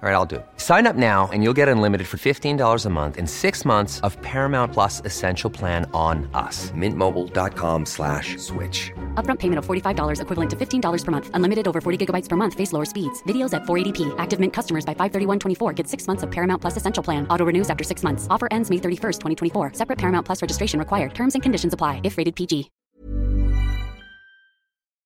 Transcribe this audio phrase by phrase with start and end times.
[0.00, 0.46] All right, I'll do it.
[0.58, 4.16] Sign up now and you'll get unlimited for $15 a month in six months of
[4.22, 6.70] Paramount Plus Essential Plan on us.
[6.70, 8.92] Mintmobile.com slash switch.
[9.16, 11.30] Upfront payment of $45 equivalent to $15 per month.
[11.34, 12.54] Unlimited over 40 gigabytes per month.
[12.54, 13.24] Face lower speeds.
[13.24, 14.14] Videos at 480p.
[14.18, 17.26] Active Mint customers by 531.24 get six months of Paramount Plus Essential Plan.
[17.28, 18.28] Auto renews after six months.
[18.30, 19.72] Offer ends May 31st, 2024.
[19.72, 21.12] Separate Paramount Plus registration required.
[21.12, 22.70] Terms and conditions apply if rated PG.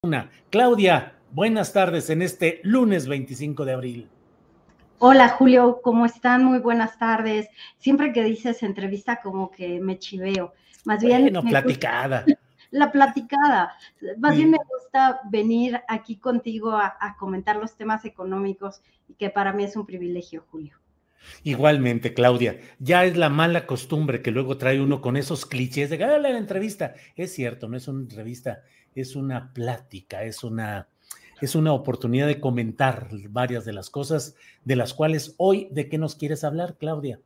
[0.05, 0.29] Una.
[0.51, 4.11] Claudia, buenas tardes en este lunes 25 de abril.
[5.05, 6.45] Hola Julio, ¿cómo están?
[6.45, 7.49] Muy buenas tardes.
[7.77, 10.53] Siempre que dices entrevista como que me chiveo.
[10.85, 11.23] Más bien...
[11.23, 12.25] Bueno, platicada.
[12.71, 13.75] La platicada.
[14.19, 19.29] Más bien me gusta venir aquí contigo a, a, comentar los temas económicos y que
[19.29, 20.79] para mí es un privilegio, Julio.
[21.43, 25.99] Igualmente, Claudia, ya es la mala costumbre que luego trae uno con esos clichés de
[25.99, 26.95] que la entrevista.
[27.17, 28.63] Es cierto, no es una entrevista,
[28.95, 30.87] es una plática, es una
[31.43, 35.99] es una oportunidad de comentar varias de las cosas de las cuales hoy, ¿de qué
[35.99, 37.21] nos quieres hablar, Claudia?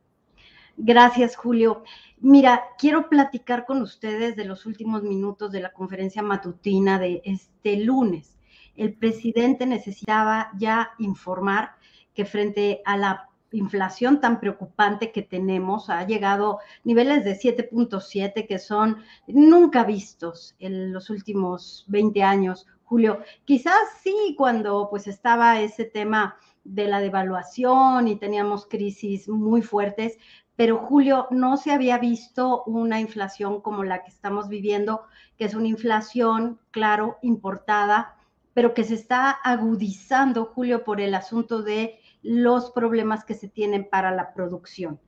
[0.75, 1.83] Gracias, Julio.
[2.19, 7.77] Mira, quiero platicar con ustedes de los últimos minutos de la conferencia matutina de este
[7.77, 8.39] lunes.
[8.75, 11.75] El presidente necesitaba ya informar
[12.15, 18.57] que frente a la inflación tan preocupante que tenemos, ha llegado niveles de 7.7 que
[18.57, 23.19] son nunca vistos en los últimos 20 años Julio.
[23.43, 30.17] Quizás sí, cuando pues estaba ese tema de la devaluación y teníamos crisis muy fuertes,
[30.55, 35.01] pero Julio, no se había visto una inflación como la que estamos viviendo,
[35.37, 38.15] que es una inflación, claro, importada,
[38.53, 43.89] pero que se está agudizando, Julio, por el asunto de los problemas que se tienen
[43.89, 44.99] para la producción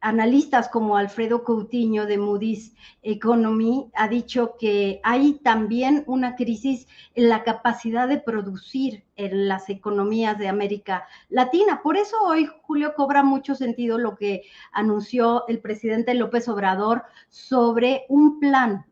[0.00, 7.28] analistas como Alfredo Coutinho de Moody's Economy ha dicho que hay también una crisis en
[7.28, 11.80] la capacidad de producir en las economías de América Latina.
[11.82, 14.42] Por eso hoy, Julio, cobra mucho sentido lo que
[14.72, 18.86] anunció el presidente López Obrador sobre un plan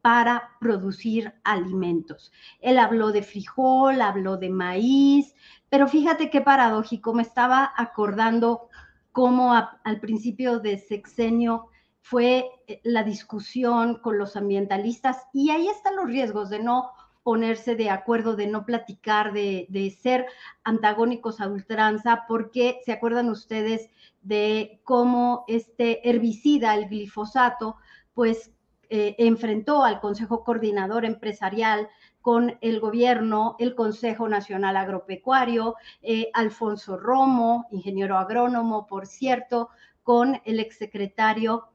[0.00, 2.32] para producir alimentos.
[2.60, 5.34] Él habló de frijol, habló de maíz,
[5.68, 8.68] pero fíjate qué paradójico, me estaba acordando
[9.16, 11.70] cómo al principio de sexenio
[12.02, 16.90] fue eh, la discusión con los ambientalistas y ahí están los riesgos de no
[17.22, 20.26] ponerse de acuerdo, de no platicar, de, ser
[20.64, 23.88] antagónicos a ultranza, porque se acuerdan ustedes
[24.20, 27.76] de cómo este herbicida, el glifosato,
[28.12, 28.52] pues
[28.90, 31.88] eh, enfrentó al Consejo Coordinador Empresarial
[32.26, 39.68] con el gobierno, el Consejo Nacional Agropecuario, eh, Alfonso Romo, ingeniero agrónomo, por cierto,
[40.02, 41.68] con el exsecretario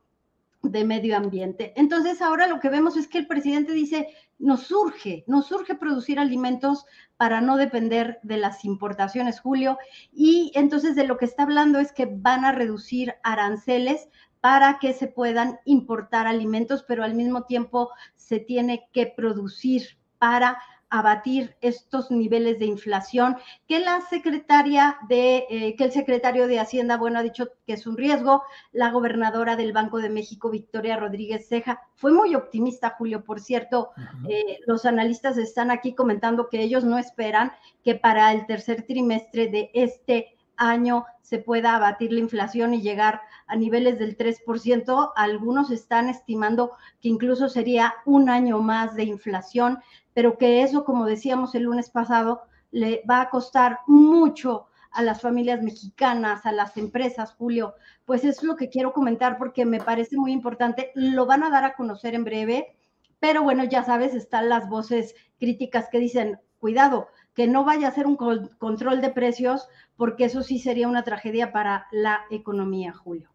[0.62, 1.72] de Medio Ambiente.
[1.78, 4.10] Entonces, ahora lo que vemos es que el presidente dice,
[4.40, 6.86] nos surge, nos surge producir alimentos
[7.16, 9.78] para no depender de las importaciones, Julio,
[10.12, 14.10] y entonces de lo que está hablando es que van a reducir aranceles
[14.42, 20.62] para que se puedan importar alimentos, pero al mismo tiempo se tiene que producir para
[20.92, 26.98] abatir estos niveles de inflación que la secretaria de, eh, que el secretario de Hacienda,
[26.98, 28.44] bueno, ha dicho que es un riesgo.
[28.72, 33.24] La gobernadora del Banco de México, Victoria Rodríguez Ceja, fue muy optimista, Julio.
[33.24, 33.92] Por cierto,
[34.30, 37.52] eh, los analistas están aquí comentando que ellos no esperan
[37.84, 43.22] que para el tercer trimestre de este año se pueda abatir la inflación y llegar
[43.48, 45.14] a niveles del 3%.
[45.16, 49.80] Algunos están estimando que incluso sería un año más de inflación,
[50.14, 52.42] pero que eso, como decíamos el lunes pasado,
[52.72, 57.76] le va a costar mucho a las familias mexicanas, a las empresas, Julio.
[58.06, 60.92] Pues es lo que quiero comentar porque me parece muy importante.
[60.96, 62.76] Lo van a dar a conocer en breve,
[63.20, 67.94] pero bueno, ya sabes, están las voces críticas que dicen, cuidado, que no vaya a
[67.94, 73.30] ser un control de precios, porque eso sí sería una tragedia para la economía, Julio.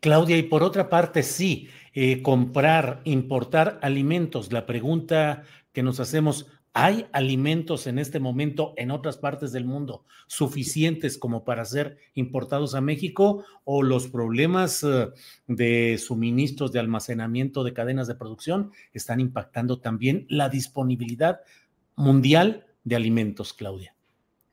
[0.00, 4.52] Claudia, y por otra parte, sí, eh, comprar, importar alimentos.
[4.52, 5.42] La pregunta
[5.72, 11.42] que nos hacemos, ¿Hay alimentos en este momento en otras partes del mundo suficientes como
[11.42, 15.08] para ser importados a México o los problemas eh,
[15.48, 21.40] de suministros, de almacenamiento, de cadenas de producción están impactando también la disponibilidad
[21.96, 23.94] mundial de alimentos, Claudia?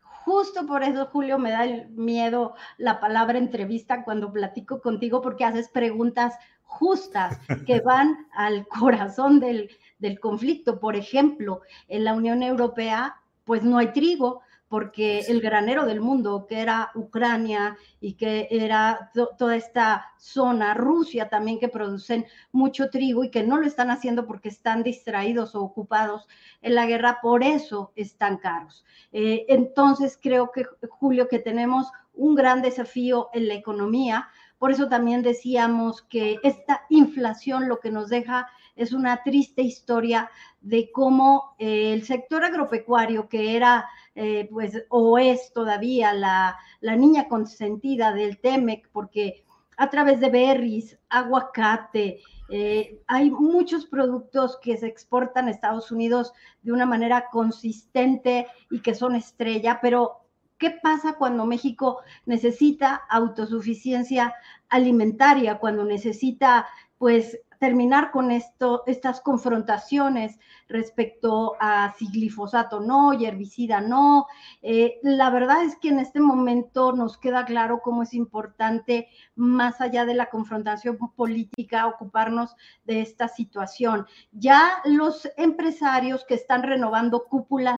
[0.02, 5.70] Justo por eso, Julio, me da miedo la palabra entrevista cuando platico contigo porque haces
[5.70, 6.34] preguntas
[6.64, 9.70] justas que van al corazón del,
[10.00, 10.80] del conflicto.
[10.80, 16.48] Por ejemplo, en la Unión Europea, pues no hay trigo, porque el granero del mundo,
[16.48, 23.24] que era Ucrania y que era toda esta zona, Rusia también, que producen mucho trigo
[23.24, 26.28] y que no lo están haciendo porque están distraídos o ocupados
[26.62, 28.84] en la guerra, por eso están caros.
[29.12, 34.28] Eh, entonces, creo que, Julio, que tenemos un gran desafío en la economía.
[34.66, 40.32] Por eso también decíamos que esta inflación lo que nos deja es una triste historia
[40.60, 47.28] de cómo eh, el sector agropecuario, que era, eh, pues, o es todavía la, niña
[47.28, 49.46] consentida del TEMEC, porque
[49.78, 56.34] a través de berries, aguacate, eh, hay muchos productos que se exportan a Estados Unidos
[56.64, 60.25] de una manera consistente y que son estrella, pero
[60.57, 64.34] ¿qué pasa cuando México necesita autosuficiencia
[64.69, 66.68] alimentaria, cuando necesita
[66.98, 74.28] pues terminar con esto, estas confrontaciones respecto a si glifosato no y herbicida no.
[74.62, 79.81] Eh, la verdad es que en este momento nos queda claro cómo es importante, más
[79.81, 84.06] allá de la confrontación política, ocuparnos de esta situación.
[84.31, 87.78] Ya los empresarios que están renovando cúpulas.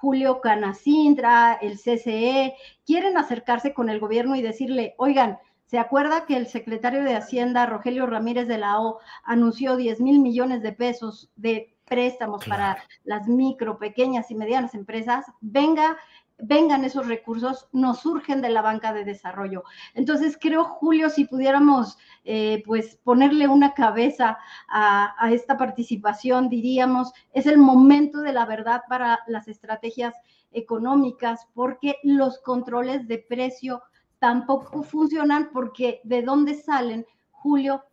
[0.00, 2.54] Julio Canacintra, el CCE,
[2.86, 7.66] quieren acercarse con el gobierno y decirle, oigan, ¿se acuerda que el secretario de Hacienda,
[7.66, 13.28] Rogelio Ramírez de la O, anunció 10 mil millones de pesos de préstamos para las
[13.28, 15.26] micro, pequeñas y medianas empresas?
[15.42, 15.98] Venga
[16.42, 19.64] vengan esos recursos, nos surgen de la banca de desarrollo.
[19.94, 24.38] Entonces, creo, Julio, si pudiéramos eh, pues ponerle una cabeza
[24.68, 30.14] a, a, esta participación, diríamos, es el momento de la verdad para las estrategias
[30.52, 33.82] económicas, porque los controles de precio
[34.18, 37.84] tampoco funcionan, porque de dónde salen, Julio,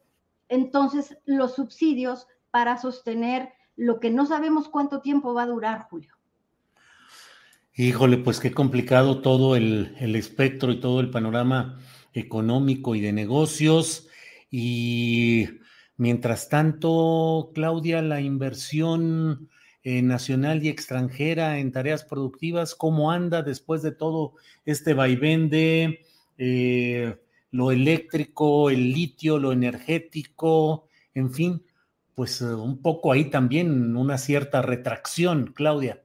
[0.50, 6.17] entonces los subsidios para sostener lo que no sabemos cuánto tiempo va a durar, Julio.
[7.80, 11.80] Híjole, pues qué complicado todo el, espectro y todo el panorama
[12.12, 14.08] económico y de negocios.
[14.50, 15.48] Y
[15.96, 19.48] mientras tanto, Claudia, la inversión
[19.84, 24.34] eh, nacional y extranjera en tareas productivas, ¿cómo anda después de todo
[24.66, 26.00] este vaivén de
[26.40, 27.16] eh,
[27.52, 31.64] lo eléctrico, el litio, lo energético, en fin,
[32.16, 36.02] pues un poco ahí también una cierta retracción, Claudia.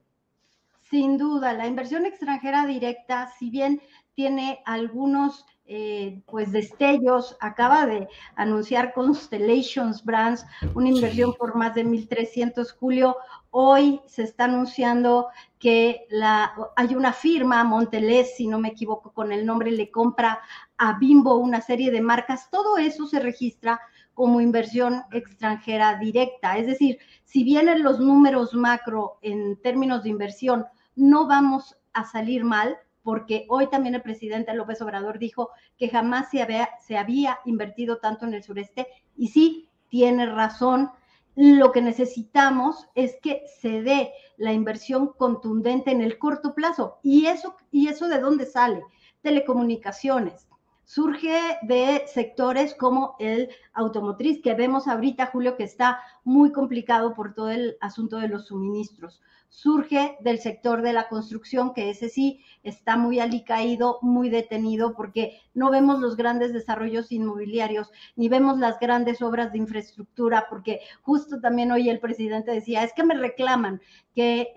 [0.93, 3.81] Sin duda, la inversión extranjera directa, si bien
[4.13, 10.45] tiene algunos eh, pues destellos, acaba de anunciar Constellations Brands
[10.75, 13.17] una inversión por más de 1.300 julio.
[13.49, 19.31] Hoy se está anunciando que la, hay una firma, Montelez, si no me equivoco con
[19.31, 20.41] el nombre, le compra
[20.77, 22.51] a Bimbo una serie de marcas.
[22.51, 23.81] Todo eso se registra
[24.13, 26.55] como inversión extranjera directa.
[26.59, 32.43] Es decir, si vienen los números macro en términos de inversión no vamos a salir
[32.43, 36.41] mal, porque hoy también el presidente López Obrador dijo que jamás se
[36.97, 40.89] había, invertido tanto en el sureste y sí, tiene razón.
[41.35, 46.99] Lo que necesitamos es que se dé la inversión contundente en el corto plazo.
[47.03, 48.83] ¿Y eso, y eso de dónde sale?
[49.21, 50.47] Telecomunicaciones,
[50.85, 57.33] surge de sectores como el automotriz, que vemos ahorita, Julio, que está muy complicado por
[57.33, 59.21] todo el asunto de los suministros.
[59.49, 65.39] Surge del sector de la construcción, que ese sí está muy alicaído, muy detenido, porque
[65.53, 71.39] no vemos los grandes desarrollos inmobiliarios, ni vemos las grandes obras de infraestructura, porque justo
[71.39, 73.79] también hoy el presidente decía, es que me reclaman
[74.15, 74.53] que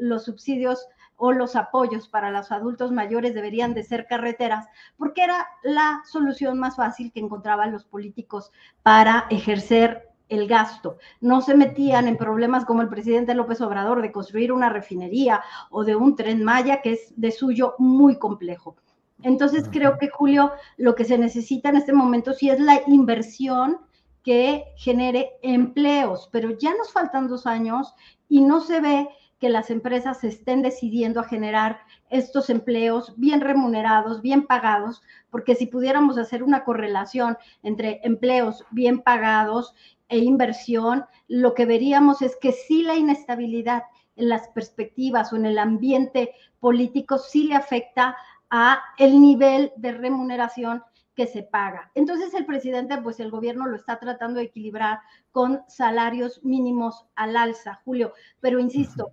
[0.00, 0.86] los subsidios
[1.16, 6.58] o los apoyos para los adultos mayores deberían de ser carreteras, porque era la solución
[6.58, 10.98] más fácil que encontraban los políticos para ejercer el gasto.
[11.20, 15.84] No se metían en problemas como el presidente López Obrador de construir una refinería o
[15.84, 18.76] de un tren Maya, que es de suyo muy complejo.
[19.22, 23.78] Entonces creo que, Julio, lo que se necesita en este momento sí es la inversión
[24.22, 27.94] que genere empleos, pero ya nos faltan dos años
[28.28, 34.22] y no se ve que las empresas estén decidiendo a generar estos empleos bien remunerados,
[34.22, 39.74] bien pagados, porque si pudiéramos hacer una correlación entre empleos bien pagados
[40.08, 43.82] e inversión, lo que veríamos es que sí la inestabilidad
[44.16, 48.16] en las perspectivas o en el ambiente político sí le afecta
[48.48, 50.82] a el nivel de remuneración
[51.14, 51.90] que se paga.
[51.94, 55.00] Entonces el presidente, pues el gobierno lo está tratando de equilibrar
[55.32, 58.12] con salarios mínimos al alza, Julio.
[58.40, 59.12] Pero insisto,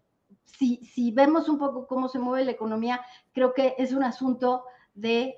[0.58, 3.02] si, vemos un poco cómo se mueve la economía,
[3.34, 5.36] creo que es un asunto de,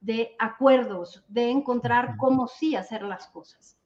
[0.00, 3.76] de acuerdos, de encontrar cómo sí hacer las cosas.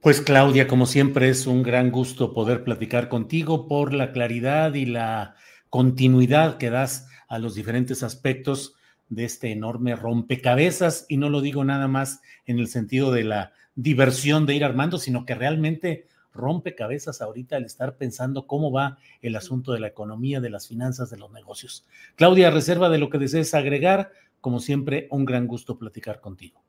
[0.00, 4.86] Pues Claudia, como siempre es un gran gusto poder platicar contigo por la claridad y
[4.86, 5.34] la
[5.70, 8.74] continuidad que das a los diferentes aspectos
[9.08, 13.52] de este enorme rompecabezas y no lo digo nada más en el sentido de la
[13.74, 19.36] diversión de ir armando, sino que realmente rompecabezas ahorita al estar pensando cómo va el
[19.36, 21.86] asunto de la economía, de las finanzas, de los negocios.
[22.16, 24.10] Claudia, reserva de lo que desees agregar.
[24.40, 26.62] Como siempre, un gran gusto platicar contigo.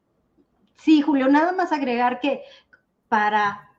[0.78, 2.42] Sí, Julio, nada más agregar que
[3.08, 3.70] para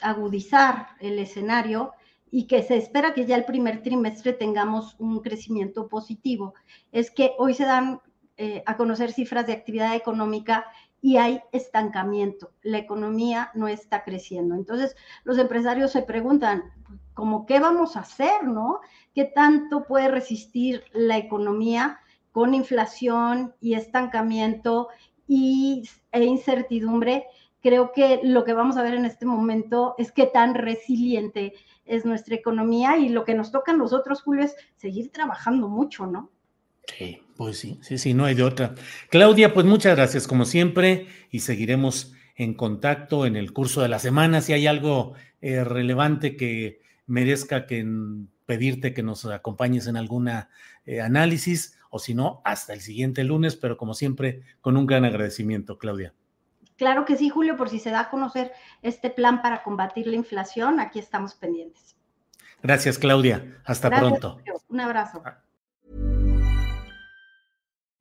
[0.00, 1.92] agudizar el escenario
[2.30, 6.54] y que se espera que ya el primer trimestre tengamos un crecimiento positivo,
[6.92, 8.00] es que hoy se dan
[8.36, 10.66] eh, a conocer cifras de actividad económica
[11.00, 12.52] y hay estancamiento.
[12.62, 14.54] La economía no está creciendo.
[14.54, 16.64] Entonces, los empresarios se preguntan,
[17.14, 18.80] ¿cómo qué vamos a hacer, no?
[19.14, 22.00] ¿Qué tanto puede resistir la economía
[22.32, 24.88] con inflación y estancamiento
[25.26, 27.26] y, e incertidumbre?
[27.60, 32.04] Creo que lo que vamos a ver en este momento es qué tan resiliente es
[32.04, 36.30] nuestra economía y lo que nos toca a nosotros, Julio, es seguir trabajando mucho, ¿no?
[36.96, 38.74] Sí, pues sí, sí, sí, no hay de otra.
[39.10, 43.98] Claudia, pues muchas gracias como siempre y seguiremos en contacto en el curso de la
[43.98, 44.40] semana.
[44.40, 47.86] Si hay algo eh, relevante que merezca que
[48.46, 50.48] pedirte que nos acompañes en alguna
[50.86, 55.04] eh, análisis o si no, hasta el siguiente lunes, pero como siempre, con un gran
[55.04, 56.14] agradecimiento, Claudia.
[56.76, 58.52] Claro que sí, Julio, por si se da a conocer
[58.82, 61.96] este plan para combatir la inflación, aquí estamos pendientes.
[62.62, 63.60] Gracias, Claudia.
[63.64, 64.40] Hasta pronto.
[64.68, 65.22] Un abrazo.